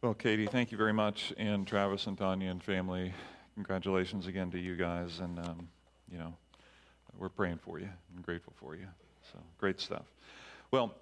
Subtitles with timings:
[0.00, 3.12] Well, Katie, thank you very much, and Travis and Tanya and family,
[3.56, 5.68] congratulations again to you guys, and um,
[6.08, 6.32] you know,
[7.18, 8.86] we're praying for you and grateful for you.
[9.32, 10.04] So great stuff.
[10.70, 10.94] Well,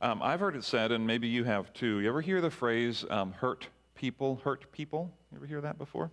[0.00, 1.98] um, I've heard it said, and maybe you have too.
[1.98, 3.66] You ever hear the phrase um, "hurt
[3.96, 4.40] people"?
[4.44, 5.12] Hurt people.
[5.32, 6.12] You ever hear that before?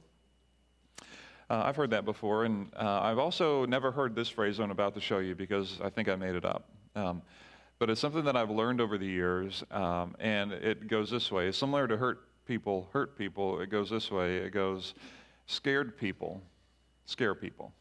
[1.48, 4.96] Uh, I've heard that before, and uh, I've also never heard this phrase I'm about
[4.96, 6.68] to show you because I think I made it up.
[6.96, 7.22] Um,
[7.78, 11.52] but it's something that I've learned over the years, um, and it goes this way.
[11.52, 13.62] Similar to hurt people, hurt people.
[13.62, 14.38] It goes this way.
[14.38, 14.94] It goes
[15.46, 16.42] scared people,
[17.06, 17.74] scare people.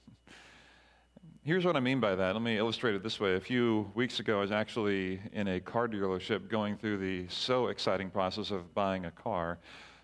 [1.43, 2.35] Here's what I mean by that.
[2.35, 3.35] Let me illustrate it this way.
[3.35, 7.69] A few weeks ago, I was actually in a car dealership going through the so
[7.69, 9.59] exciting process of buying a car,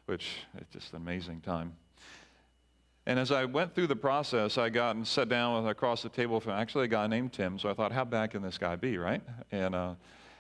[0.06, 1.74] which is just an amazing time.
[3.04, 6.08] And as I went through the process, I got and sat down with, across the
[6.08, 7.58] table from actually a guy named Tim.
[7.58, 9.22] So I thought, how bad can this guy be, right?
[9.52, 9.94] And uh,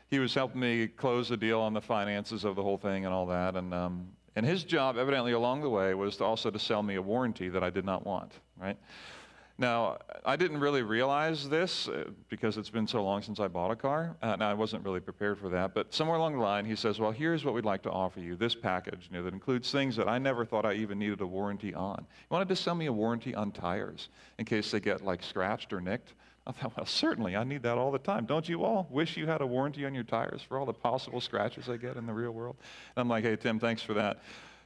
[0.08, 3.14] he was helping me close the deal on the finances of the whole thing and
[3.14, 3.56] all that.
[3.56, 6.94] And, um, and his job, evidently along the way, was to also to sell me
[6.94, 8.76] a warranty that I did not want, right?
[9.58, 13.70] Now, I didn't really realize this uh, because it's been so long since I bought
[13.70, 14.14] a car.
[14.22, 15.72] Uh, and I wasn't really prepared for that.
[15.72, 18.36] But somewhere along the line, he says, Well, here's what we'd like to offer you
[18.36, 21.26] this package you know, that includes things that I never thought I even needed a
[21.26, 22.06] warranty on.
[22.06, 25.72] He wanted to sell me a warranty on tires in case they get like scratched
[25.72, 26.12] or nicked.
[26.46, 28.26] I thought, Well, certainly, I need that all the time.
[28.26, 31.20] Don't you all wish you had a warranty on your tires for all the possible
[31.20, 32.56] scratches they get in the real world?
[32.94, 34.22] And I'm like, Hey, Tim, thanks for that.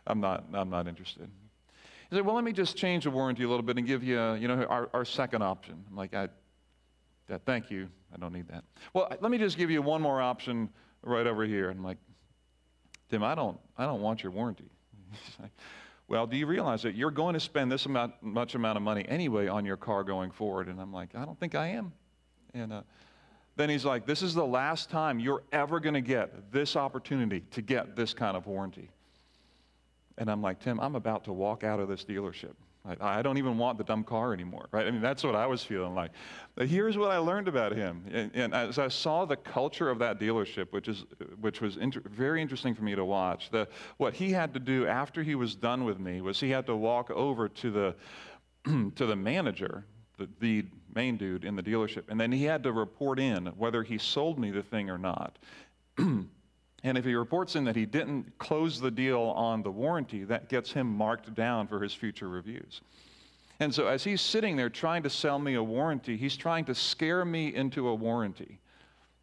[0.07, 1.31] I'm not, I'm not interested.
[2.11, 4.35] He said, well, let me just change the warranty a little bit and give you,
[4.35, 5.85] you know, our, our second option.
[5.89, 6.29] I'm like, I,
[7.29, 7.89] that, thank you.
[8.13, 8.65] I don't need that.
[8.93, 10.69] Well, let me just give you one more option
[11.03, 11.71] right over here.
[11.71, 11.99] And I'm like,
[13.11, 14.69] Tim, I don't, I don't want your warranty.
[16.11, 19.07] Well, do you realize that you're going to spend this amount, much amount of money
[19.09, 20.67] anyway on your car going forward?
[20.67, 21.93] And I'm like, I don't think I am.
[22.53, 22.83] And uh,
[23.55, 27.45] then he's like, this is the last time you're ever going to get this opportunity
[27.53, 28.91] to get this kind of warranty.
[30.19, 32.55] And I'm like, Tim, I'm about to walk out of this dealership.
[32.85, 34.87] I, I, don't even want the dumb car anymore, right?
[34.87, 36.13] I mean, that's what I was feeling like.
[36.55, 38.05] But here's what I learned about him.
[38.11, 41.05] And, and as I saw the culture of that dealership, which, is,
[41.41, 44.87] which was inter- very interesting for me to watch, the, what he had to do
[44.87, 47.95] after he was done with me was he had to walk over to the,
[48.95, 49.85] to the manager,
[50.17, 50.65] the, the
[50.95, 54.39] main dude in the dealership, and then he had to report in whether he sold
[54.39, 55.39] me the thing or not.
[56.83, 60.49] And if he reports in that he didn't close the deal on the warranty, that
[60.49, 62.81] gets him marked down for his future reviews.
[63.59, 66.75] And so, as he's sitting there trying to sell me a warranty, he's trying to
[66.75, 68.59] scare me into a warranty.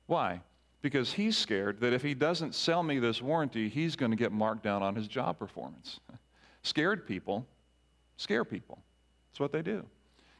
[0.06, 0.42] Why?
[0.84, 4.32] Because he's scared that if he doesn't sell me this warranty, he's going to get
[4.32, 6.00] marked down on his job performance.
[6.62, 7.48] Scared people
[8.18, 8.84] scare people.
[9.32, 9.86] That's what they do.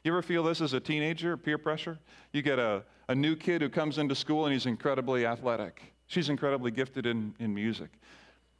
[0.04, 1.98] You ever feel this as a teenager, peer pressure?
[2.32, 6.28] You get a, a new kid who comes into school and he's incredibly athletic She's
[6.28, 7.90] incredibly gifted in, in music.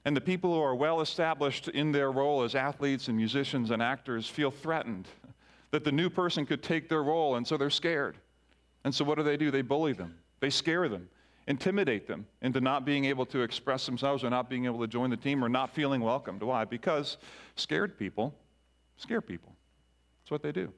[0.04, 3.82] And the people who are well established in their role as athletes and musicians and
[3.82, 5.08] actors feel threatened
[5.70, 8.16] that the new person could take their role, and so they're scared.
[8.84, 9.50] And so what do they do?
[9.50, 11.08] They bully them, they scare them,
[11.46, 15.10] intimidate them into not being able to express themselves or not being able to join
[15.10, 16.42] the team or not feeling welcomed.
[16.42, 16.64] Why?
[16.64, 17.18] Because
[17.56, 18.34] scared people
[18.98, 19.52] scare people.
[20.22, 20.72] That's what they do.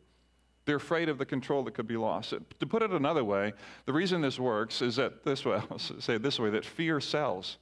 [0.71, 2.33] They're afraid of the control that could be lost.
[2.61, 3.55] To put it another way,
[3.87, 7.59] the reason this works is that this way, I'll say this way, that fear sells.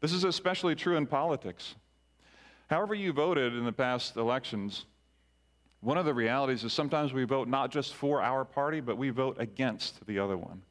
[0.00, 1.74] This is especially true in politics.
[2.70, 4.86] However, you voted in the past elections,
[5.80, 9.10] one of the realities is sometimes we vote not just for our party, but we
[9.10, 10.62] vote against the other one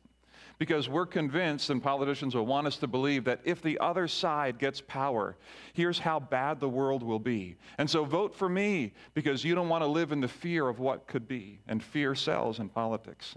[0.57, 4.57] because we're convinced, and politicians will want us to believe, that if the other side
[4.57, 5.35] gets power,
[5.73, 7.55] here's how bad the world will be.
[7.77, 10.79] And so vote for me because you don't want to live in the fear of
[10.79, 11.59] what could be.
[11.67, 13.35] And fear sells in politics.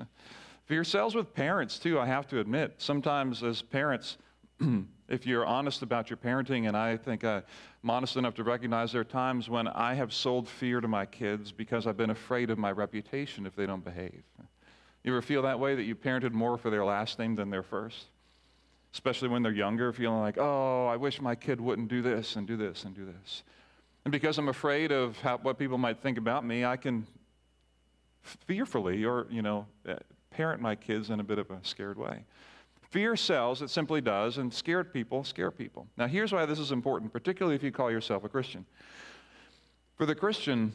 [0.66, 2.74] Fear sells with parents, too, I have to admit.
[2.78, 4.18] Sometimes, as parents,
[5.08, 7.40] if you're honest about your parenting, and I think uh,
[7.82, 11.06] I'm honest enough to recognize there are times when I have sold fear to my
[11.06, 14.22] kids because I've been afraid of my reputation if they don't behave.
[15.04, 17.62] You ever feel that way that you parented more for their last name than their
[17.62, 18.06] first?
[18.92, 22.46] Especially when they're younger, feeling like, oh, I wish my kid wouldn't do this and
[22.46, 23.42] do this and do this.
[24.04, 27.06] And because I'm afraid of how, what people might think about me, I can
[28.22, 29.96] fearfully or, you know, uh,
[30.30, 32.24] parent my kids in a bit of a scared way.
[32.90, 35.86] Fear sells, it simply does, and scared people scare people.
[35.98, 38.64] Now, here's why this is important, particularly if you call yourself a Christian.
[39.96, 40.72] For the Christian,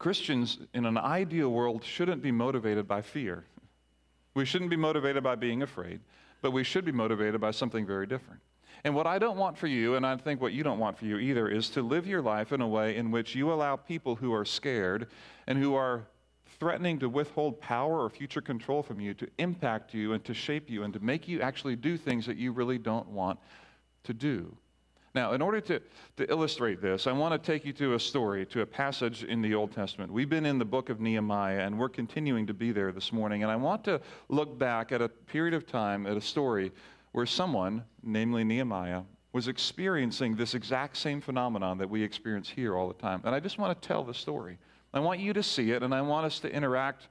[0.00, 3.44] Christians in an ideal world shouldn't be motivated by fear.
[4.32, 6.00] We shouldn't be motivated by being afraid,
[6.40, 8.40] but we should be motivated by something very different.
[8.82, 11.04] And what I don't want for you, and I think what you don't want for
[11.04, 14.16] you either, is to live your life in a way in which you allow people
[14.16, 15.08] who are scared
[15.46, 16.06] and who are
[16.58, 20.70] threatening to withhold power or future control from you to impact you and to shape
[20.70, 23.38] you and to make you actually do things that you really don't want
[24.04, 24.56] to do.
[25.14, 25.80] Now, in order to,
[26.18, 29.42] to illustrate this, I want to take you to a story, to a passage in
[29.42, 30.12] the Old Testament.
[30.12, 33.42] We've been in the book of Nehemiah, and we're continuing to be there this morning.
[33.42, 36.70] And I want to look back at a period of time, at a story
[37.10, 39.02] where someone, namely Nehemiah,
[39.32, 43.20] was experiencing this exact same phenomenon that we experience here all the time.
[43.24, 44.58] And I just want to tell the story.
[44.94, 47.08] I want you to see it, and I want us to interact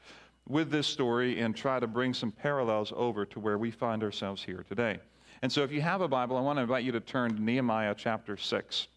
[0.47, 4.41] with this story and try to bring some parallels over to where we find ourselves
[4.41, 4.99] here today.
[5.41, 7.41] And so, if you have a Bible, I want to invite you to turn to
[7.41, 8.87] Nehemiah chapter 6.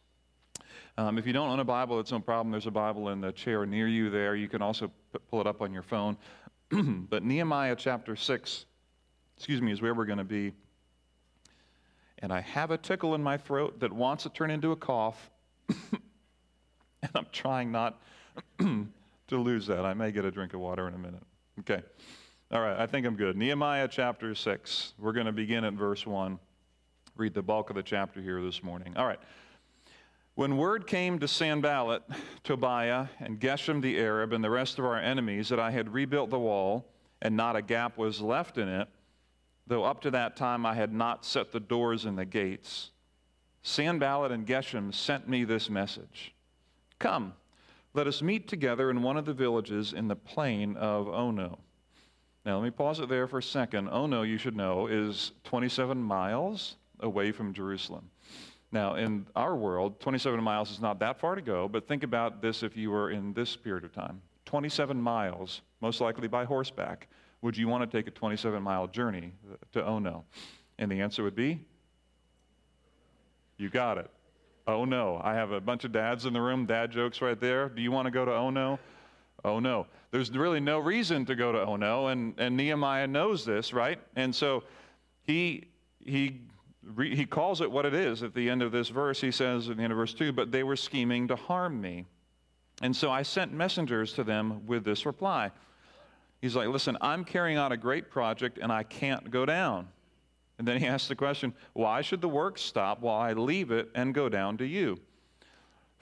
[0.99, 2.51] Um, if you don't own a Bible, it's no problem.
[2.51, 4.35] There's a Bible in the chair near you there.
[4.35, 4.91] You can also
[5.31, 6.17] pull it up on your phone.
[6.71, 8.67] but Nehemiah chapter 6,
[9.37, 10.53] excuse me, is where we're going to be.
[12.19, 15.31] And I have a tickle in my throat that wants to turn into a cough.
[15.69, 18.01] and I'm trying not
[18.59, 18.87] to
[19.31, 19.85] lose that.
[19.85, 21.23] I may get a drink of water in a minute.
[21.61, 21.83] Okay.
[22.53, 23.35] All right, I think I'm good.
[23.35, 24.93] Nehemiah chapter 6.
[24.99, 26.39] We're going to begin at verse 1.
[27.17, 28.95] Read the bulk of the chapter here this morning.
[28.95, 29.21] All right.
[30.35, 32.03] When word came to Sanballat,
[32.45, 36.29] Tobiah, and Geshem the Arab, and the rest of our enemies that I had rebuilt
[36.29, 36.85] the wall,
[37.23, 38.87] and not a gap was left in it,
[39.67, 42.91] though up to that time I had not set the doors and the gates,
[43.63, 46.35] Sanballat and Geshem sent me this message
[46.99, 47.33] Come,
[47.95, 51.59] let us meet together in one of the villages in the plain of Ono.
[52.45, 53.89] Now, let me pause it there for a second.
[53.89, 58.11] Oh, ono, you should know, is 27 miles away from Jerusalem.
[58.73, 62.41] Now, in our world, 27 miles is not that far to go, but think about
[62.41, 64.23] this if you were in this period of time.
[64.47, 67.09] 27 miles, most likely by horseback.
[67.43, 69.33] Would you want to take a 27 mile journey
[69.73, 70.25] to oh, Ono?
[70.79, 71.61] And the answer would be
[73.59, 74.11] you got it.
[74.67, 75.21] Oh no.
[75.23, 77.69] I have a bunch of dads in the room, dad jokes right there.
[77.69, 78.79] Do you want to go to oh, Ono?
[79.45, 79.87] Oh no.
[80.11, 83.99] There's really no reason to go to oh no, and, and Nehemiah knows this, right?
[84.17, 84.65] And so
[85.25, 85.69] he,
[86.05, 86.41] he,
[86.97, 89.21] he calls it what it is at the end of this verse.
[89.21, 92.07] He says at the end of verse 2, but they were scheming to harm me.
[92.83, 95.51] And so I sent messengers to them with this reply.
[96.41, 99.89] He's like, listen, I'm carrying out a great project and I can't go down.
[100.59, 103.91] And then he asks the question, why should the work stop while I leave it
[103.95, 104.99] and go down to you?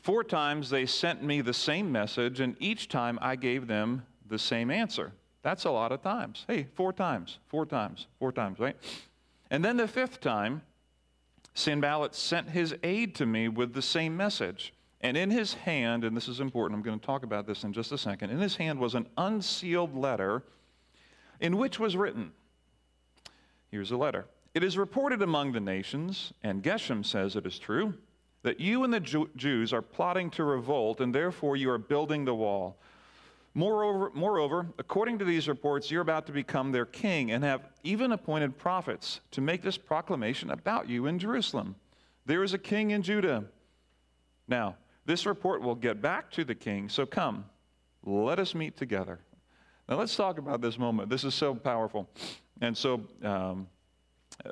[0.02, 4.38] Four times they sent me the same message, and each time I gave them the
[4.38, 5.12] same answer.
[5.42, 6.44] That's a lot of times.
[6.46, 8.76] Hey, four times, four times, four times, right?
[9.50, 10.62] And then the fifth time,
[11.54, 14.72] Sanballat sent his aide to me with the same message.
[15.02, 17.72] And in his hand, and this is important, I'm going to talk about this in
[17.72, 20.42] just a second, in his hand was an unsealed letter
[21.40, 22.32] in which was written
[23.70, 24.26] Here's a letter.
[24.52, 27.94] It is reported among the nations, and Geshem says it is true
[28.42, 32.34] that you and the Jews are plotting to revolt, and therefore you are building the
[32.34, 32.78] wall.
[33.52, 38.12] Moreover, moreover, according to these reports, you're about to become their king and have even
[38.12, 41.74] appointed prophets to make this proclamation about you in Jerusalem.
[42.26, 43.44] There is a king in Judah.
[44.46, 47.44] Now, this report will get back to the king, so come,
[48.04, 49.18] let us meet together.
[49.88, 51.10] Now, let's talk about this moment.
[51.10, 52.08] This is so powerful
[52.60, 53.66] and so um,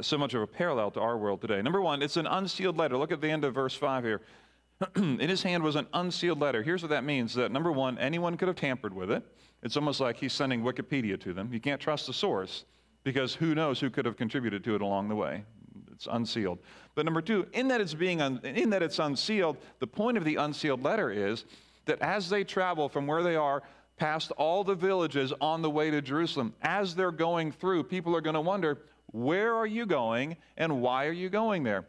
[0.00, 1.60] so much of a parallel to our world today.
[1.62, 2.96] Number one, it's an unsealed letter.
[2.96, 4.20] Look at the end of verse 5 here.
[4.96, 6.62] in his hand was an unsealed letter.
[6.62, 9.22] Here's what that means that number one, anyone could have tampered with it.
[9.62, 11.52] It's almost like he's sending Wikipedia to them.
[11.52, 12.64] You can't trust the source
[13.02, 15.44] because who knows who could have contributed to it along the way.
[15.92, 16.60] It's unsealed.
[16.94, 20.24] But number two, in that it's being un, in that it's unsealed, the point of
[20.24, 21.44] the unsealed letter is
[21.86, 23.62] that as they travel from where they are
[23.96, 28.20] past all the villages on the way to Jerusalem, as they're going through, people are
[28.20, 28.78] going to wonder,
[29.12, 31.86] where are you going and why are you going there?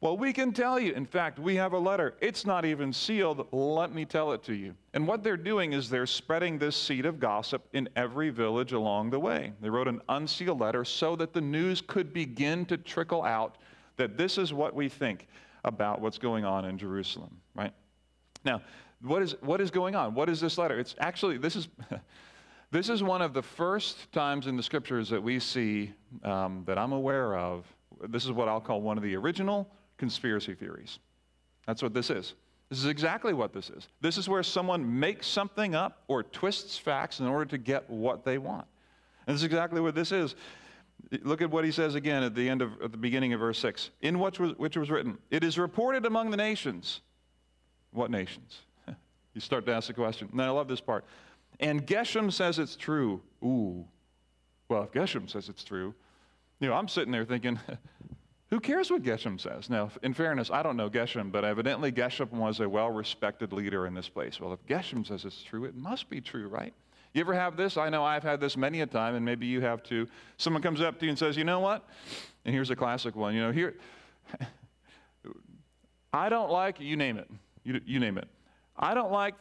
[0.00, 0.92] Well, we can tell you.
[0.92, 2.14] In fact, we have a letter.
[2.20, 3.48] It's not even sealed.
[3.50, 4.74] Let me tell it to you.
[4.94, 9.10] And what they're doing is they're spreading this seed of gossip in every village along
[9.10, 9.52] the way.
[9.60, 13.58] They wrote an unsealed letter so that the news could begin to trickle out
[13.96, 15.26] that this is what we think
[15.64, 17.72] about what's going on in Jerusalem, right?
[18.44, 18.62] Now,
[19.02, 20.14] what is, what is going on?
[20.14, 20.78] What is this letter?
[20.78, 21.68] It's actually, this is.
[22.70, 26.76] This is one of the first times in the scriptures that we see um, that
[26.76, 27.64] I'm aware of.
[28.08, 30.98] This is what I'll call one of the original conspiracy theories.
[31.66, 32.34] That's what this is.
[32.68, 33.88] This is exactly what this is.
[34.02, 38.24] This is where someone makes something up or twists facts in order to get what
[38.24, 38.66] they want.
[39.26, 40.34] And this is exactly what this is.
[41.22, 43.58] Look at what he says again at the end of at the beginning of verse
[43.60, 43.90] 6.
[44.02, 47.00] In was, which was written, It is reported among the nations.
[47.92, 48.58] What nations?
[49.34, 50.28] you start to ask the question.
[50.32, 51.06] And I love this part.
[51.60, 53.20] And Geshem says it's true.
[53.42, 53.84] Ooh.
[54.68, 55.94] Well, if Geshem says it's true,
[56.60, 57.58] you know, I'm sitting there thinking,
[58.50, 59.70] who cares what Geshem says?
[59.70, 63.86] Now, in fairness, I don't know Geshem, but evidently Geshem was a well respected leader
[63.86, 64.40] in this place.
[64.40, 66.74] Well, if Geshem says it's true, it must be true, right?
[67.14, 67.76] You ever have this?
[67.76, 70.06] I know I've had this many a time, and maybe you have too.
[70.36, 71.88] Someone comes up to you and says, You know what?
[72.44, 73.34] And here's a classic one.
[73.34, 73.76] You know, here,
[76.12, 77.30] I don't like, you name it,
[77.64, 78.28] you, you name it.
[78.76, 79.34] I don't like,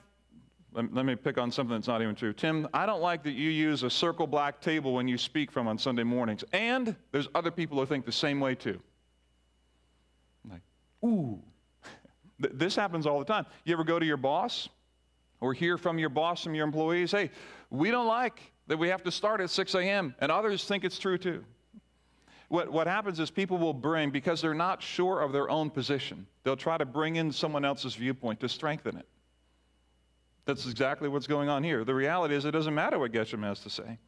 [0.74, 2.33] let, let me pick on something that's not even true.
[2.33, 5.67] Tim, I don't like that you use a circle black table when you speak from
[5.67, 6.43] on Sunday mornings.
[6.53, 8.79] And there's other people who think the same way too.
[10.43, 10.62] I'm like,
[11.03, 11.41] ooh.
[12.53, 13.45] this happens all the time.
[13.63, 14.69] You ever go to your boss
[15.39, 17.31] or hear from your boss, from your employees, hey,
[17.69, 21.00] we don't like that we have to start at 6 a.m., and others think it's
[21.00, 21.43] true too.
[22.50, 26.27] What, what happens is people will bring, because they're not sure of their own position,
[26.43, 29.07] they'll try to bring in someone else's viewpoint to strengthen it.
[30.48, 31.84] That's exactly what's going on here.
[31.84, 34.00] The reality is, it doesn't matter what Geshem has to say.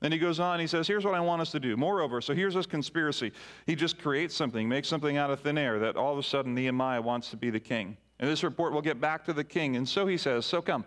[0.00, 1.76] Then he goes on, he says, Here's what I want us to do.
[1.76, 3.32] Moreover, so here's this conspiracy.
[3.66, 6.54] He just creates something, makes something out of thin air that all of a sudden
[6.54, 7.96] Nehemiah wants to be the king.
[8.20, 9.76] And this report will get back to the king.
[9.76, 10.84] And so he says, So come,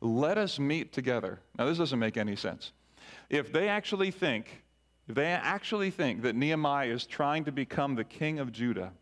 [0.00, 1.40] let us meet together.
[1.58, 2.72] Now, this doesn't make any sense.
[3.28, 4.62] If they actually think
[5.06, 8.92] if they actually think that Nehemiah is trying to become the king of Judah,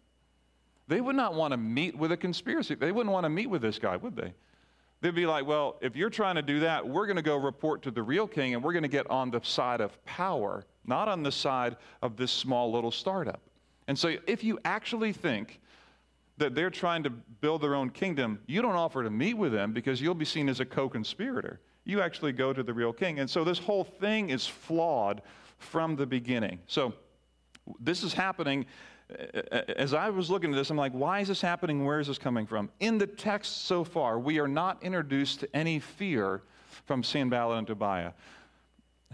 [0.89, 2.75] they would not want to meet with a conspiracy.
[2.75, 4.35] They wouldn't want to meet with this guy, would they?
[5.03, 7.83] They'd be like, well, if you're trying to do that, we're going to go report
[7.83, 11.09] to the real king and we're going to get on the side of power, not
[11.09, 13.41] on the side of this small little startup.
[13.89, 15.61] And so if you actually think
[16.39, 19.73] that they're trying to build their own kingdom, you don't offer to meet with them
[19.73, 21.61] because you'll be seen as a co conspirator.
[21.85, 23.19] You actually go to the real king.
[23.19, 25.21] And so this whole thing is flawed
[25.59, 26.61] from the beginning.
[26.69, 26.95] So
[27.81, 28.67] this is happening.
[29.77, 31.85] As I was looking at this, I'm like, why is this happening?
[31.85, 32.71] Where is this coming from?
[32.81, 36.43] In the text so far, we are not introduced to any fear
[36.87, 38.13] from Sanballat and Tobiah.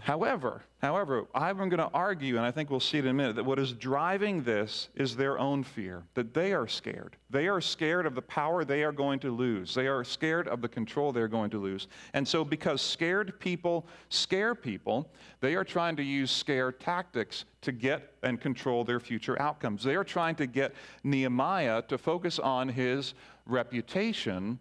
[0.01, 3.35] However, however, I'm going to argue, and I think we'll see it in a minute,
[3.35, 7.17] that what is driving this is their own fear, that they are scared.
[7.29, 9.73] They are scared of the power they are going to lose.
[9.73, 11.87] They are scared of the control they're going to lose.
[12.13, 17.71] And so, because scared people scare people, they are trying to use scare tactics to
[17.71, 19.83] get and control their future outcomes.
[19.83, 23.13] They are trying to get Nehemiah to focus on his
[23.45, 24.59] reputation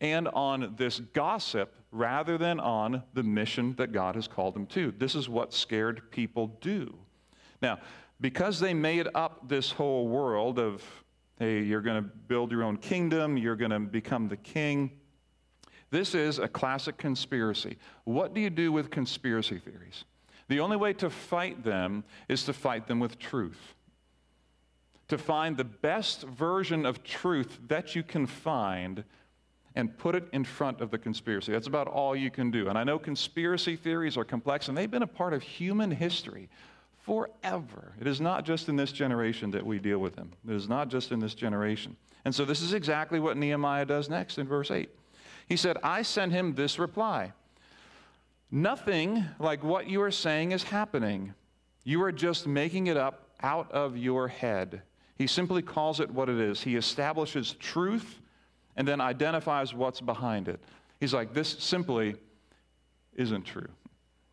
[0.00, 4.92] and on this gossip rather than on the mission that God has called them to.
[4.98, 6.94] This is what scared people do.
[7.62, 7.78] Now,
[8.20, 10.82] because they made up this whole world of,
[11.38, 14.90] hey, you're going to build your own kingdom, you're going to become the king,
[15.94, 17.78] this is a classic conspiracy.
[18.02, 20.04] What do you do with conspiracy theories?
[20.48, 23.74] The only way to fight them is to fight them with truth.
[25.06, 29.04] To find the best version of truth that you can find
[29.74, 31.52] and put it in front of the conspiracy.
[31.52, 32.68] That's about all you can do.
[32.68, 36.48] And I know conspiracy theories are complex, and they've been a part of human history
[36.98, 37.92] forever.
[38.00, 40.88] It is not just in this generation that we deal with them, it is not
[40.88, 41.96] just in this generation.
[42.24, 44.88] And so this is exactly what Nehemiah does next in verse 8.
[45.46, 47.32] He said, I sent him this reply
[48.50, 51.34] Nothing like what you are saying is happening.
[51.82, 54.82] You are just making it up out of your head.
[55.16, 56.62] He simply calls it what it is.
[56.62, 58.20] He establishes truth
[58.76, 60.60] and then identifies what's behind it.
[61.00, 62.16] He's like, this simply
[63.14, 63.68] isn't true.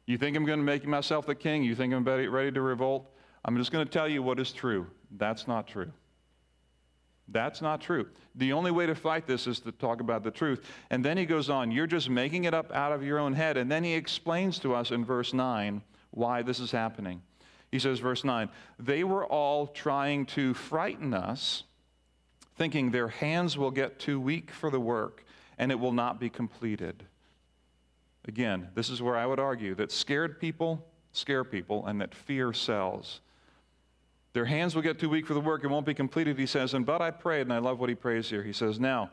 [0.06, 1.64] You think I'm going to make myself the king?
[1.64, 3.10] You think I'm ready to revolt?
[3.46, 4.88] I'm just going to tell you what is true.
[5.18, 5.92] That's not true.
[7.28, 8.08] That's not true.
[8.36, 10.66] The only way to fight this is to talk about the truth.
[10.90, 13.58] And then he goes on, You're just making it up out of your own head.
[13.58, 15.82] And then he explains to us in verse 9
[16.12, 17.22] why this is happening.
[17.72, 21.64] He says, verse 9, They were all trying to frighten us
[22.58, 25.24] thinking their hands will get too weak for the work
[25.58, 27.04] and it will not be completed.
[28.28, 32.54] Again, this is where I would argue that scared people scare people and that fear
[32.54, 33.22] sells.
[34.34, 36.74] Their hands will get too weak for the work, it won't be completed, he says.
[36.74, 38.44] And but I prayed, and I love what he prays here.
[38.44, 39.10] He says, Now,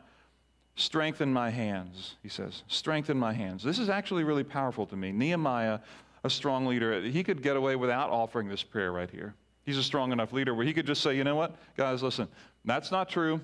[0.75, 2.63] strengthen my hands, he says.
[2.67, 3.63] Strengthen my hands.
[3.63, 5.11] This is actually really powerful to me.
[5.11, 5.79] Nehemiah,
[6.23, 9.35] a strong leader, he could get away without offering this prayer right here.
[9.65, 12.27] He's a strong enough leader where he could just say, you know what, guys, listen,
[12.65, 13.41] that's not true.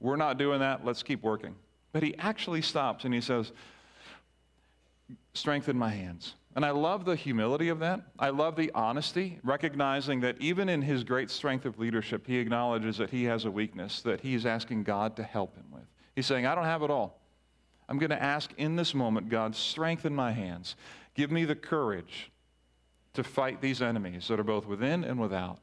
[0.00, 0.84] We're not doing that.
[0.84, 1.54] Let's keep working.
[1.92, 3.52] But he actually stops and he says,
[5.34, 6.34] strengthen my hands.
[6.54, 8.00] And I love the humility of that.
[8.18, 12.96] I love the honesty, recognizing that even in his great strength of leadership, he acknowledges
[12.98, 15.84] that he has a weakness that he's asking God to help him with.
[16.16, 17.20] He's saying, I don't have it all.
[17.88, 20.74] I'm going to ask in this moment, God, strengthen my hands.
[21.14, 22.30] Give me the courage
[23.14, 25.58] to fight these enemies that are both within and without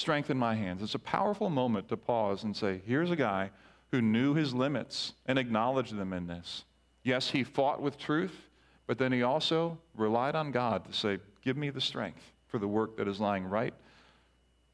[0.00, 0.82] strengthen my hands.
[0.82, 3.50] It's a powerful moment to pause and say, here's a guy
[3.90, 6.64] who knew his limits and acknowledged them in this.
[7.02, 8.48] Yes, he fought with truth,
[8.86, 12.68] but then he also relied on God to say, give me the strength for the
[12.68, 13.74] work that is lying right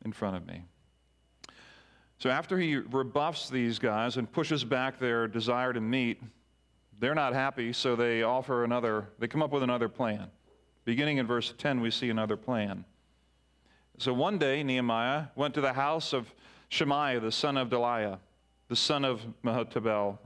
[0.05, 0.63] in front of me.
[2.19, 6.23] So after he rebuffs these guys and pushes back their desire to meet,
[6.99, 10.29] they're not happy, so they offer another, they come up with another plan.
[10.87, 12.85] Beginning in verse 10, we see another plan.
[13.99, 16.33] So one day, Nehemiah went to the house of
[16.69, 18.19] Shemaiah, the son of Delaiah,
[18.69, 20.19] the son of Mehetabel,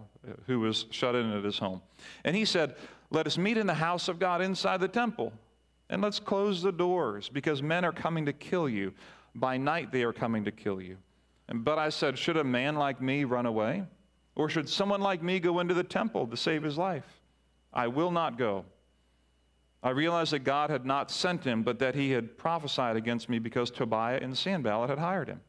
[0.46, 1.80] who was shut in at his home.
[2.24, 2.76] And he said,
[3.10, 5.32] Let us meet in the house of God inside the temple,
[5.88, 8.92] and let's close the doors, because men are coming to kill you.
[9.34, 10.96] By night they are coming to kill you.
[11.52, 13.84] But I said, Should a man like me run away?
[14.34, 17.20] Or should someone like me go into the temple to save his life?
[17.72, 18.64] I will not go.
[19.82, 23.38] I realized that God had not sent him, but that he had prophesied against me
[23.38, 25.40] because Tobiah and Sanballat had hired him.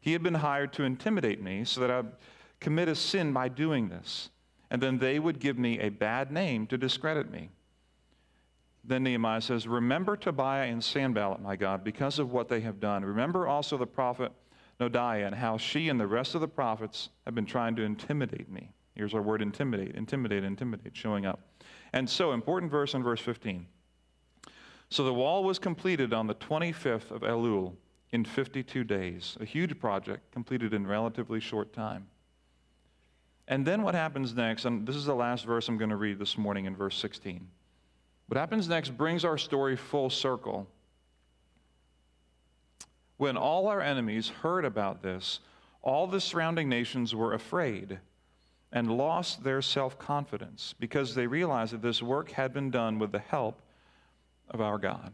[0.00, 2.12] He had been hired to intimidate me so that I'd
[2.60, 4.30] commit a sin by doing this,
[4.70, 7.50] and then they would give me a bad name to discredit me.
[8.84, 13.04] Then Nehemiah says, Remember Tobiah and Sanballat, my God, because of what they have done.
[13.04, 14.32] Remember also the prophet
[14.78, 18.50] Noadiah and how she and the rest of the prophets have been trying to intimidate
[18.50, 18.72] me.
[18.94, 21.40] Here's our word intimidate, intimidate, intimidate, showing up.
[21.92, 23.66] And so, important verse in verse 15.
[24.90, 27.74] So the wall was completed on the 25th of Elul
[28.10, 32.08] in 52 days, a huge project completed in relatively short time.
[33.46, 36.18] And then what happens next, and this is the last verse I'm going to read
[36.18, 37.46] this morning in verse 16.
[38.26, 40.68] What happens next brings our story full circle.
[43.16, 45.40] When all our enemies heard about this,
[45.82, 47.98] all the surrounding nations were afraid
[48.72, 53.12] and lost their self confidence because they realized that this work had been done with
[53.12, 53.60] the help
[54.50, 55.12] of our God.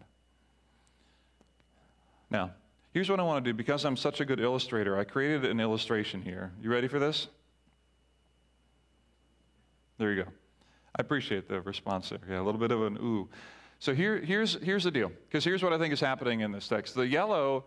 [2.30, 2.52] Now,
[2.92, 3.56] here's what I want to do.
[3.56, 6.52] Because I'm such a good illustrator, I created an illustration here.
[6.60, 7.28] You ready for this?
[9.98, 10.30] There you go.
[10.98, 12.18] I appreciate the response there.
[12.28, 13.28] Yeah, a little bit of an ooh.
[13.78, 16.66] So here, here's, here's the deal, because here's what I think is happening in this
[16.66, 16.94] text.
[16.94, 17.64] The yellow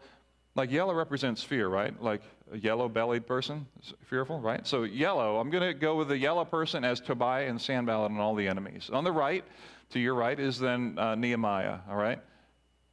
[0.59, 1.99] like yellow represents fear, right?
[2.03, 4.67] Like a yellow bellied person is fearful, right?
[4.67, 8.19] So yellow, I'm going to go with the yellow person as Tobiah and Sanballat and
[8.19, 8.89] all the enemies.
[8.91, 9.45] On the right,
[9.91, 12.19] to your right, is then uh, Nehemiah, all right?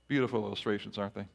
[0.07, 1.27] Beautiful illustrations, aren't they?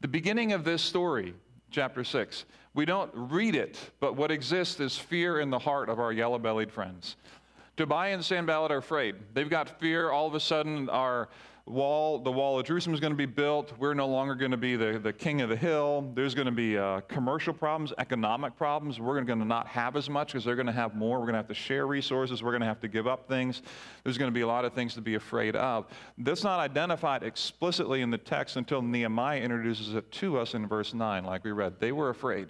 [0.00, 1.34] The beginning of this story,
[1.72, 5.98] chapter 6, we don't read it, but what exists is fear in the heart of
[5.98, 7.16] our yellow bellied friends.
[7.76, 9.16] Tobiah and Sanballat are afraid.
[9.32, 10.10] They've got fear.
[10.10, 11.28] All of a sudden, our
[11.66, 13.72] wall, the wall of Jerusalem is going to be built.
[13.78, 16.10] We're no longer going to be the, the king of the hill.
[16.14, 19.00] There's going to be uh, commercial problems, economic problems.
[19.00, 21.18] We're going to not have as much because they're going to have more.
[21.18, 22.42] We're going to have to share resources.
[22.42, 23.62] We're going to have to give up things.
[24.02, 25.86] There's going to be a lot of things to be afraid of.
[26.18, 30.92] That's not identified explicitly in the text until Nehemiah introduces it to us in verse
[30.92, 31.80] 9, like we read.
[31.80, 32.48] They were afraid.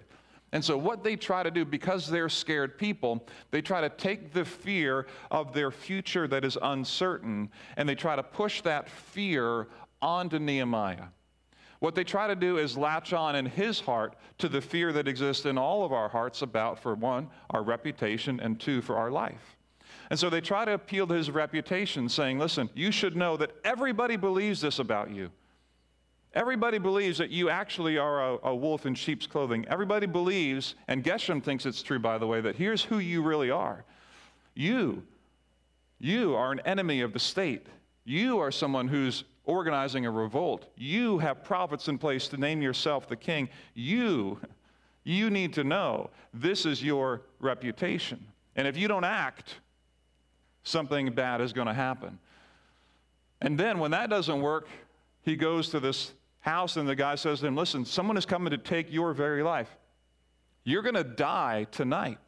[0.51, 4.31] And so, what they try to do, because they're scared people, they try to take
[4.31, 9.67] the fear of their future that is uncertain and they try to push that fear
[10.01, 11.07] onto Nehemiah.
[11.79, 15.07] What they try to do is latch on in his heart to the fear that
[15.07, 19.11] exists in all of our hearts about, for one, our reputation, and two, for our
[19.11, 19.57] life.
[20.09, 23.51] And so they try to appeal to his reputation, saying, Listen, you should know that
[23.63, 25.31] everybody believes this about you.
[26.35, 29.65] Everybody believes that you actually are a, a, wolf in sheep's clothing.
[29.69, 33.49] Everybody believes, and Geshem thinks it's true, by the way, that here's who you really
[33.49, 33.85] are.
[34.53, 35.03] You,
[35.97, 37.67] you are an enemy of the state.
[38.03, 40.65] You are someone who's organizing a revolt.
[40.75, 43.47] You have prophets in place to name yourself the king.
[43.73, 44.37] You,
[45.05, 48.25] you need to know this is your reputation.
[48.57, 49.55] And if you don't act,
[50.63, 52.19] something bad is going to happen.
[53.41, 54.67] And then when that doesn't work,
[55.23, 56.11] he goes to this
[56.45, 59.41] house, and the guy says to him, Listen, someone is coming to take your very
[59.41, 59.75] life.
[60.63, 62.19] You're going to die tonight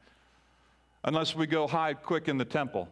[1.03, 2.89] unless we go hide quick in the temple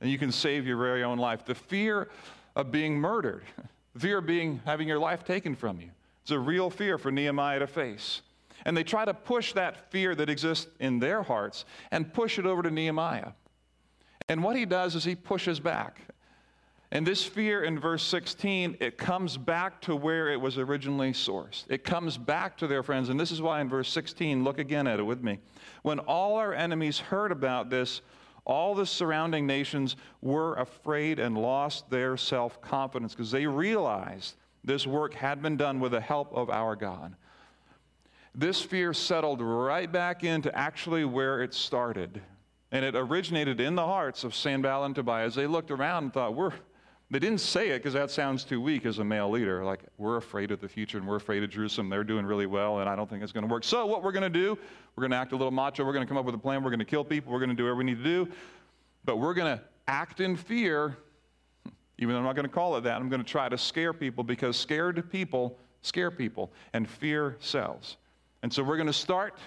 [0.00, 1.44] and you can save your very own life.
[1.44, 2.08] The fear
[2.56, 3.44] of being murdered,
[3.94, 5.90] the fear of being, having your life taken from you,
[6.22, 8.22] it's a real fear for Nehemiah to face.
[8.64, 12.44] And they try to push that fear that exists in their hearts and push it
[12.44, 13.32] over to Nehemiah.
[14.28, 16.00] And what he does is he pushes back.
[16.90, 21.64] And this fear in verse 16, it comes back to where it was originally sourced.
[21.68, 23.10] It comes back to their friends.
[23.10, 25.38] And this is why in verse 16, look again at it with me.
[25.82, 28.00] When all our enemies heard about this,
[28.46, 34.86] all the surrounding nations were afraid and lost their self confidence because they realized this
[34.86, 37.14] work had been done with the help of our God.
[38.34, 42.22] This fear settled right back into actually where it started.
[42.70, 46.12] And it originated in the hearts of Sanballat and Tobiah as they looked around and
[46.12, 46.52] thought, we're,
[47.10, 49.64] they didn't say it because that sounds too weak as a male leader.
[49.64, 51.88] Like, we're afraid of the future and we're afraid of Jerusalem.
[51.88, 53.64] They're doing really well, and I don't think it's going to work.
[53.64, 54.58] So, what we're going to do,
[54.94, 55.84] we're going to act a little macho.
[55.84, 56.62] We're going to come up with a plan.
[56.62, 57.32] We're going to kill people.
[57.32, 58.28] We're going to do whatever we need to do.
[59.04, 60.98] But we're going to act in fear,
[61.98, 63.00] even though I'm not going to call it that.
[63.00, 67.96] I'm going to try to scare people because scared people scare people, and fear sells.
[68.42, 69.38] And so, we're going to start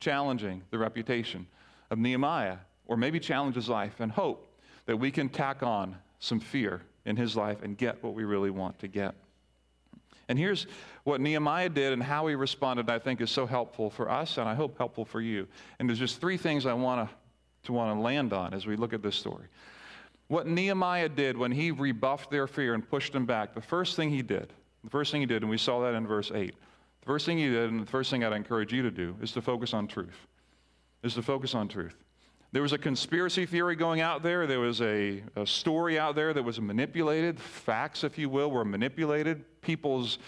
[0.00, 1.46] challenging the reputation
[1.90, 2.56] of Nehemiah,
[2.86, 4.48] or maybe challenge his life, and hope
[4.86, 8.50] that we can tack on some fear in his life and get what we really
[8.50, 9.14] want to get.
[10.28, 10.66] And here's
[11.04, 14.48] what Nehemiah did and how he responded, I think is so helpful for us and
[14.48, 15.46] I hope helpful for you.
[15.78, 17.08] And there's just three things I want
[17.64, 19.46] to, want to land on as we look at this story.
[20.28, 24.10] What Nehemiah did when he rebuffed their fear and pushed them back, the first thing
[24.10, 24.52] he did,
[24.82, 26.54] the first thing he did, and we saw that in verse 8,
[27.00, 29.30] the first thing he did, and the first thing I'd encourage you to do, is
[29.32, 30.26] to focus on truth.
[31.04, 31.94] Is to focus on truth.
[32.56, 34.46] There was a conspiracy theory going out there.
[34.46, 37.38] There was a, a, story out there that was manipulated.
[37.38, 39.44] Facts, if you will, were manipulated.
[39.60, 40.18] People's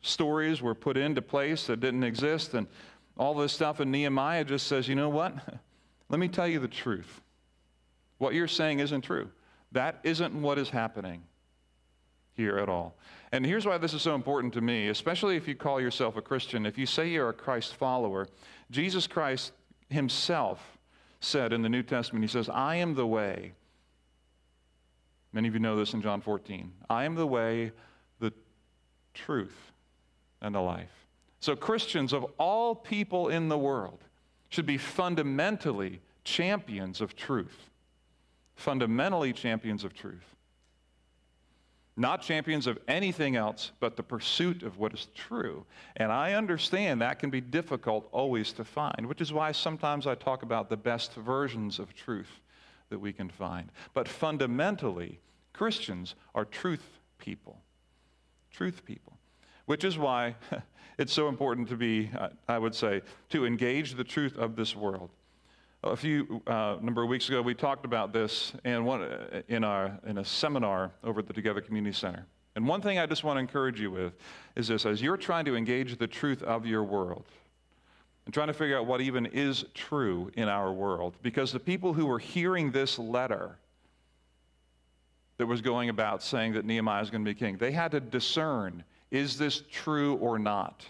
[0.00, 2.54] stories were put into place that didn't exist.
[2.54, 2.68] And
[3.16, 3.80] all this stuff.
[3.80, 5.34] And Nehemiah just says, you know what?
[6.08, 7.20] Let me tell you the truth.
[8.18, 9.28] What you're saying isn't true.
[9.72, 11.24] That isn't what is happening
[12.34, 12.94] here at all.
[13.32, 16.22] And here's why this is so important to me, especially if you call yourself a
[16.22, 16.64] Christian.
[16.64, 18.28] If you say you're a Christ follower,
[18.70, 19.50] Jesus Christ
[19.88, 20.71] himself
[21.22, 23.52] said in the New Testament, He says, I am the way.
[25.32, 26.72] Many of you know this in John 14.
[26.90, 27.72] I am the way,
[28.20, 28.32] the
[29.14, 29.72] truth,
[30.42, 30.90] and the life.
[31.40, 34.04] So, Christians of all people in the world
[34.50, 37.70] should be fundamentally champions of truth.
[38.54, 40.36] Fundamentally champions of truth.
[41.96, 45.66] Not champions of anything else but the pursuit of what is true.
[45.96, 50.14] And I understand that can be difficult always to find, which is why sometimes I
[50.14, 52.40] talk about the best versions of truth
[52.88, 53.70] that we can find.
[53.92, 55.18] But fundamentally,
[55.52, 57.60] Christians are truth people.
[58.50, 59.18] Truth people.
[59.66, 60.36] Which is why
[60.98, 64.74] it's so important to be, uh, I would say, to engage the truth of this
[64.74, 65.10] world.
[65.84, 69.02] A few uh, number of weeks ago, we talked about this in, one,
[69.48, 72.24] in, our, in a seminar over at the Together Community Center.
[72.54, 74.12] And one thing I just want to encourage you with
[74.54, 77.24] is this as you're trying to engage the truth of your world,
[78.24, 81.92] and trying to figure out what even is true in our world, because the people
[81.92, 83.58] who were hearing this letter
[85.38, 87.98] that was going about saying that Nehemiah is going to be king, they had to
[87.98, 90.86] discern is this true or not?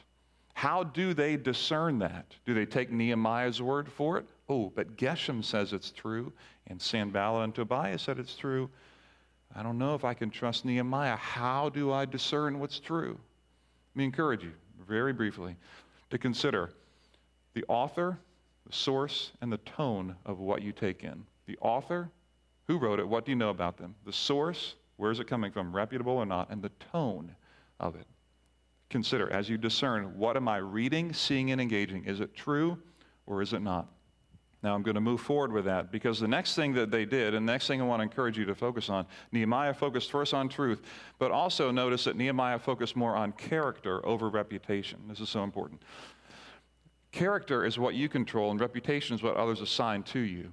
[0.53, 2.35] How do they discern that?
[2.45, 4.27] Do they take Nehemiah's word for it?
[4.49, 6.33] Oh, but Geshem says it's true,
[6.67, 8.71] and Sanballat and Tobiah said it's true.
[9.55, 11.17] I don't know if I can trust Nehemiah.
[11.17, 13.19] How do I discern what's true?
[13.93, 14.53] Let me encourage you,
[14.87, 15.57] very briefly,
[16.11, 16.71] to consider
[17.55, 18.19] the author,
[18.67, 21.25] the source, and the tone of what you take in.
[21.47, 22.11] The author,
[22.67, 23.95] who wrote it, what do you know about them?
[24.07, 27.35] The source, where is it coming from, reputable or not, and the tone
[27.81, 28.07] of it.
[28.93, 32.05] Consider as you discern what am I reading, seeing, and engaging?
[32.05, 32.77] Is it true
[33.27, 33.89] or is it not?
[34.63, 37.33] Now, I'm going to move forward with that because the next thing that they did,
[37.33, 40.35] and the next thing I want to encourage you to focus on, Nehemiah focused first
[40.35, 40.83] on truth,
[41.19, 44.99] but also notice that Nehemiah focused more on character over reputation.
[45.09, 45.81] This is so important.
[47.13, 50.53] Character is what you control, and reputation is what others assign to you.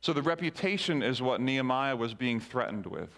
[0.00, 3.10] So the reputation is what Nehemiah was being threatened with.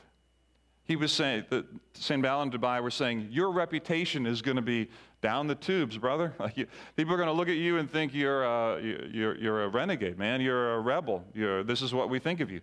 [0.86, 4.88] He was saying that Sanballat and Tobiah were saying, Your reputation is going to be
[5.20, 6.34] down the tubes, brother.
[6.96, 9.68] people are going to look at you and think you're uh, a, you're, you're a
[9.68, 10.40] renegade, man.
[10.40, 11.24] You're a rebel.
[11.34, 12.60] You're, this is what we think of you.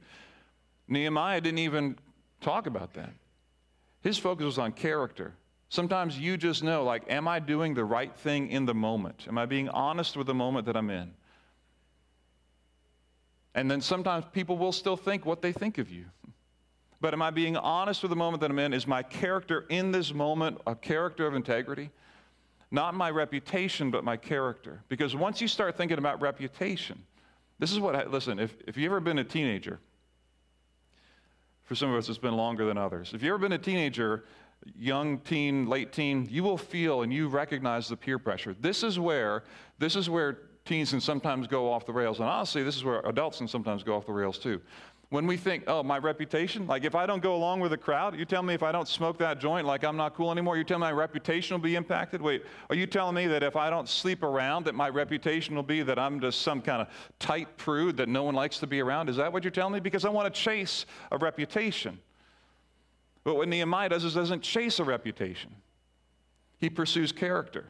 [0.87, 1.97] Nehemiah didn't even
[2.39, 3.11] talk about that.
[4.01, 5.33] His focus was on character.
[5.69, 9.25] Sometimes you just know, like, am I doing the right thing in the moment?
[9.27, 11.13] Am I being honest with the moment that I'm in?
[13.55, 16.05] And then sometimes people will still think what they think of you.
[17.03, 18.71] But am I being honest with the moment that I'm in?
[18.73, 21.89] Is my character in this moment a character of integrity?
[22.71, 24.79] Not my reputation, but my character.
[24.87, 27.03] Because once you start thinking about reputation,
[27.59, 29.81] this is what, I, listen, if, if you've ever been a teenager,
[31.65, 33.11] for some of us it's been longer than others.
[33.13, 34.23] If you've ever been a teenager,
[34.79, 38.55] young teen, late teen, you will feel and you recognize the peer pressure.
[38.61, 39.43] This is where,
[39.77, 42.21] this is where teens can sometimes go off the rails.
[42.21, 44.61] And honestly, this is where adults can sometimes go off the rails too
[45.13, 48.17] when we think, oh, my reputation, like if I don't go along with the crowd,
[48.17, 50.63] you tell me if I don't smoke that joint, like I'm not cool anymore, you
[50.63, 52.19] tell me my reputation will be impacted?
[52.19, 55.61] Wait, are you telling me that if I don't sleep around, that my reputation will
[55.61, 56.87] be that I'm just some kind of
[57.19, 59.07] tight prude that no one likes to be around?
[59.07, 59.79] Is that what you're telling me?
[59.79, 61.99] Because I want to chase a reputation.
[63.23, 65.51] But what Nehemiah does is doesn't chase a reputation,
[66.57, 67.65] he pursues character.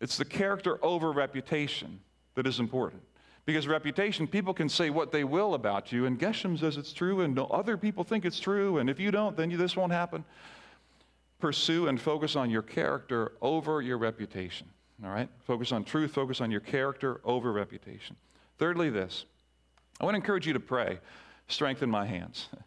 [0.00, 1.98] It's the character over reputation
[2.36, 3.02] that is important.
[3.46, 7.20] Because reputation, people can say what they will about you, and Geshem says it's true,
[7.20, 10.24] and other people think it's true, and if you don't, then you, this won't happen.
[11.40, 14.66] Pursue and focus on your character over your reputation.
[15.04, 15.28] All right?
[15.46, 18.16] Focus on truth, focus on your character over reputation.
[18.58, 19.26] Thirdly, this
[20.00, 20.98] I want to encourage you to pray,
[21.48, 22.48] strengthen my hands.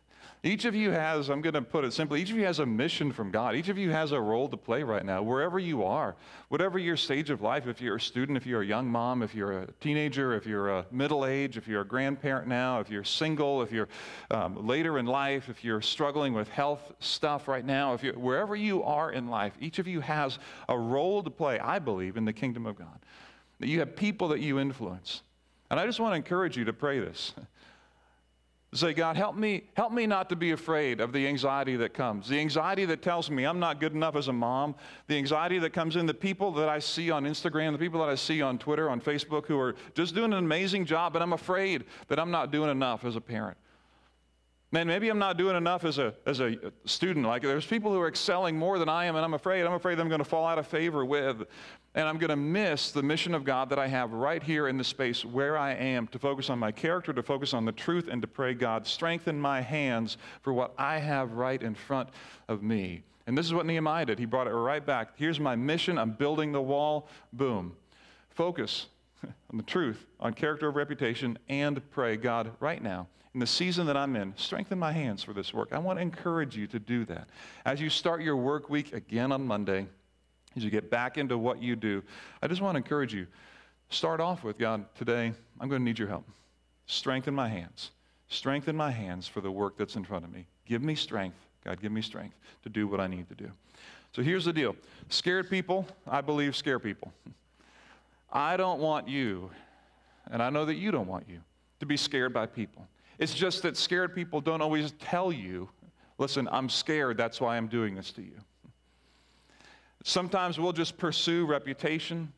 [0.43, 2.65] Each of you has, I'm going to put it simply, each of you has a
[2.65, 3.56] mission from God.
[3.56, 6.15] Each of you has a role to play right now, wherever you are,
[6.50, 7.65] whatever your stage of life.
[7.67, 10.69] If you're a student, if you're a young mom, if you're a teenager, if you're
[10.69, 13.89] a middle age, if you're a grandparent now, if you're single, if you're
[14.30, 18.56] um, later in life, if you're struggling with health stuff right now, if you're, wherever
[18.56, 20.38] you are in life, each of you has
[20.69, 23.00] a role to play, I believe, in the kingdom of God.
[23.60, 25.23] That you have people that you influence.
[25.71, 27.34] And I just want to encourage you to pray this.
[28.73, 32.27] Say, God, help me, help me not to be afraid of the anxiety that comes.
[32.27, 34.75] The anxiety that tells me I'm not good enough as a mom.
[35.08, 38.10] The anxiety that comes in, the people that I see on Instagram, the people that
[38.10, 41.32] I see on Twitter, on Facebook, who are just doing an amazing job, but I'm
[41.32, 43.58] afraid that I'm not doing enough as a parent.
[44.71, 47.25] Man, maybe I'm not doing enough as a, as a student.
[47.25, 49.65] Like, there's people who are excelling more than I am, and I'm afraid.
[49.65, 51.45] I'm afraid I'm going to fall out of favor with
[51.97, 54.77] and I'm going to miss the mission of God that I have right here in
[54.77, 58.08] the space where I am to focus on my character, to focus on the truth,
[58.08, 62.10] and to pray, God, strengthen my hands for what I have right in front
[62.47, 63.01] of me.
[63.25, 64.19] And this is what Nehemiah did.
[64.19, 65.13] He brought it right back.
[65.15, 65.97] Here's my mission.
[65.97, 67.10] I'm building the wall.
[67.34, 67.75] Boom.
[68.30, 68.86] Focus
[69.51, 73.86] on the truth, on character of reputation, and pray, God, right now, in the season
[73.88, 75.69] that I'm in, strengthen my hands for this work.
[75.71, 77.27] I want to encourage you to do that.
[77.65, 79.86] As you start your work week again on Monday,
[80.56, 82.01] as you get back into what you do,
[82.41, 83.27] I just want to encourage you.
[83.89, 86.27] Start off with God, today, I'm going to need your help.
[86.88, 87.91] Strengthen my hands.
[88.27, 90.47] Strengthen my hands for the work that's in front of me.
[90.65, 91.38] Give me strength.
[91.63, 93.51] God, give me strength to do what I need to do.
[94.13, 94.75] So here's the deal
[95.10, 97.13] scared people, I believe, scare people.
[98.31, 99.49] I don't want you,
[100.29, 101.39] and I know that you don't want you,
[101.79, 102.87] to be scared by people.
[103.19, 105.69] It's just that scared people don't always tell you,
[106.17, 108.35] listen, I'm scared, that's why I'm doing this to you.
[110.03, 112.31] Sometimes we'll just pursue reputation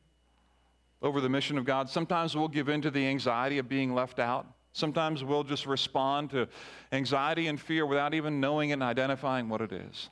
[1.02, 1.89] over the mission of God.
[1.89, 4.47] Sometimes we'll give in to the anxiety of being left out.
[4.73, 6.47] Sometimes we'll just respond to
[6.91, 10.10] anxiety and fear without even knowing and identifying what it is.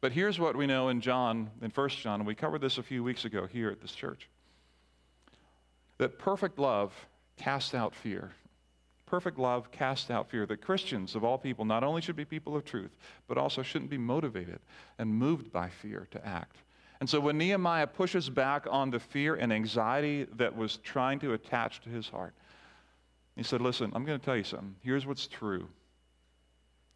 [0.00, 2.82] But here's what we know in John, in 1 John, and we covered this a
[2.82, 4.28] few weeks ago here at this church
[5.98, 6.92] that perfect love
[7.36, 8.32] casts out fear.
[9.06, 10.46] Perfect love casts out fear.
[10.46, 12.96] That Christians of all people not only should be people of truth,
[13.28, 14.60] but also shouldn't be motivated
[14.98, 16.56] and moved by fear to act.
[17.00, 21.34] And so when Nehemiah pushes back on the fear and anxiety that was trying to
[21.34, 22.34] attach to his heart,
[23.36, 24.76] he said, Listen, I'm going to tell you something.
[24.80, 25.68] Here's what's true.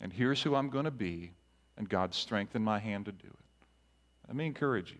[0.00, 1.32] And here's who I'm going to be.
[1.76, 3.66] And God strengthened my hand to do it.
[4.26, 4.98] Let me encourage you.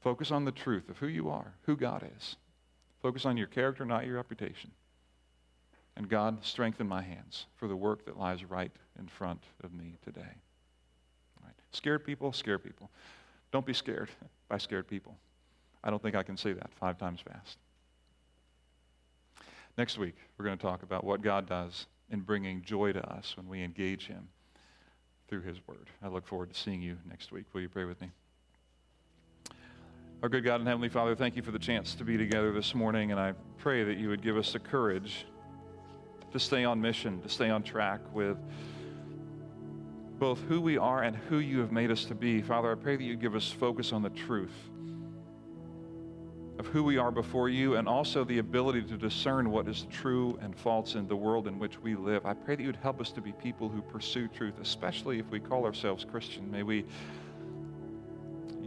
[0.00, 2.36] Focus on the truth of who you are, who God is.
[3.02, 4.70] Focus on your character, not your reputation.
[5.96, 9.96] And God strengthen my hands for the work that lies right in front of me
[10.04, 10.20] today.
[11.42, 11.52] Right.
[11.72, 12.90] Scared people, scare people.
[13.50, 14.08] Don't be scared
[14.48, 15.16] by scared people.
[15.84, 17.58] I don't think I can say that five times fast.
[19.76, 23.36] Next week, we're going to talk about what God does in bringing joy to us
[23.36, 24.28] when we engage Him
[25.28, 25.88] through His Word.
[26.02, 27.46] I look forward to seeing you next week.
[27.52, 28.10] Will you pray with me?
[30.22, 32.76] Our good God and Heavenly Father, thank you for the chance to be together this
[32.76, 35.26] morning, and I pray that you would give us the courage
[36.30, 38.38] to stay on mission, to stay on track with
[40.20, 42.40] both who we are and who you have made us to be.
[42.40, 44.54] Father, I pray that you give us focus on the truth
[46.60, 50.38] of who we are before you and also the ability to discern what is true
[50.40, 52.24] and false in the world in which we live.
[52.26, 55.40] I pray that you'd help us to be people who pursue truth, especially if we
[55.40, 56.48] call ourselves Christian.
[56.48, 56.84] May we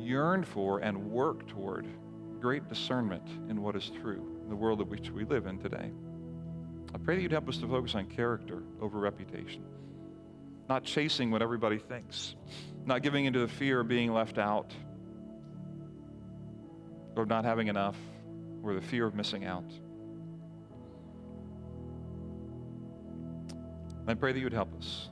[0.06, 1.88] yearn for and work toward
[2.39, 5.91] great discernment in what is true in the world in which we live in today.
[6.94, 9.63] I pray that you'd help us to focus on character over reputation
[10.68, 12.36] not chasing what everybody thinks,
[12.86, 14.74] not giving into the fear of being left out,
[17.15, 17.96] or not having enough,
[18.63, 19.72] or the fear of missing out.
[24.08, 25.10] I pray that you would help us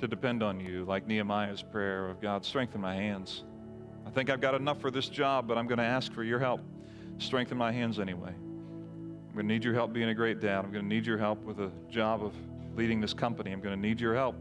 [0.00, 3.44] to depend on you, like Nehemiah's prayer of God, strengthen my hands.
[4.14, 6.38] I think I've got enough for this job, but I'm going to ask for your
[6.38, 6.60] help.
[7.18, 8.30] Strengthen my hands anyway.
[8.30, 10.64] I'm going to need your help being a great dad.
[10.64, 12.32] I'm going to need your help with a job of
[12.76, 13.50] leading this company.
[13.50, 14.36] I'm going to need your help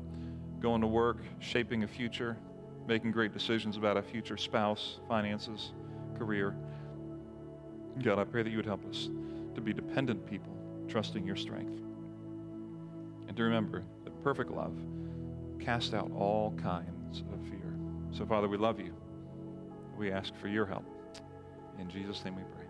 [0.61, 2.37] going to work, shaping a future,
[2.87, 5.71] making great decisions about a future spouse, finances,
[6.19, 6.55] career.
[8.03, 9.09] God, I pray that you would help us
[9.55, 10.55] to be dependent people,
[10.87, 11.81] trusting your strength.
[13.27, 14.75] And to remember that perfect love
[15.59, 17.73] casts out all kinds of fear.
[18.11, 18.92] So, Father, we love you.
[19.97, 20.85] We ask for your help.
[21.79, 22.62] In Jesus' name we pray.